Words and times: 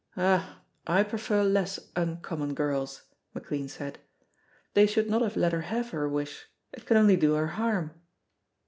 "Ah, 0.17 0.63
I 0.87 1.03
prefer 1.03 1.43
less 1.43 1.91
uncommon 1.95 2.55
girls," 2.55 3.03
McLean 3.35 3.67
said. 3.67 3.99
"They 4.73 4.87
should 4.87 5.11
not 5.11 5.21
have 5.21 5.37
let 5.37 5.51
her 5.53 5.61
have 5.61 5.91
her 5.91 6.09
wish; 6.09 6.47
it 6.73 6.87
can 6.87 6.97
only 6.97 7.17
do 7.17 7.35
her 7.35 7.49
harm." 7.49 7.91